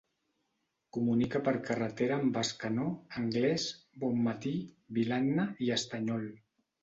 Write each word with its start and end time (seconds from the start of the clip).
Comunica 0.95 1.41
per 1.47 1.51
carretera 1.67 2.15
amb 2.21 2.31
Bescanó, 2.37 2.87
Anglès, 3.23 3.67
Bonmatí, 4.05 4.55
Vilanna 5.01 5.45
i 5.67 5.73
Estanyol. 5.77 6.27